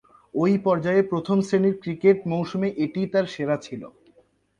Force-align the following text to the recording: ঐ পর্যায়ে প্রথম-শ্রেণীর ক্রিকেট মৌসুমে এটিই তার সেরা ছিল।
ঐ 0.33 0.45
পর্যায়ে 0.63 1.01
প্রথম-শ্রেণীর 1.03 1.75
ক্রিকেট 1.83 2.17
মৌসুমে 2.25 2.69
এটিই 2.83 3.07
তার 3.07 3.25
সেরা 3.25 3.55
ছিল। 3.57 3.81